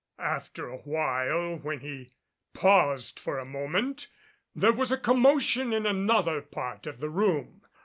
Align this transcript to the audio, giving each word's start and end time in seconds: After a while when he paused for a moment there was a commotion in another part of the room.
After 0.17 0.67
a 0.67 0.77
while 0.77 1.57
when 1.57 1.81
he 1.81 2.09
paused 2.55 3.19
for 3.19 3.37
a 3.37 3.45
moment 3.45 4.07
there 4.55 4.73
was 4.73 4.91
a 4.91 4.97
commotion 4.97 5.71
in 5.71 5.85
another 5.85 6.41
part 6.41 6.87
of 6.87 6.99
the 6.99 7.09
room. 7.11 7.61